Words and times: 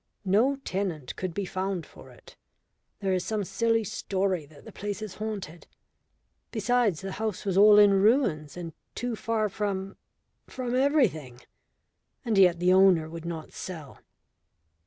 No 0.25 0.55
tenant 0.55 1.15
could 1.15 1.31
be 1.31 1.45
found 1.45 1.85
for 1.85 2.09
it 2.09 2.35
there 3.01 3.13
is 3.13 3.23
some 3.23 3.43
silly 3.43 3.83
story 3.83 4.47
that 4.47 4.65
the 4.65 4.71
place 4.71 4.99
is 4.99 5.13
haunted. 5.21 5.67
Besides, 6.51 7.01
the 7.01 7.11
house 7.11 7.45
was 7.45 7.55
all 7.55 7.77
in 7.77 7.93
ruins, 7.93 8.57
and 8.57 8.73
too 8.95 9.15
far 9.15 9.47
from 9.47 9.95
from 10.47 10.73
everything. 10.73 11.41
And 12.25 12.35
yet 12.35 12.57
the 12.57 12.73
owner 12.73 13.11
would 13.11 13.25
not 13.25 13.53
sell." 13.53 13.99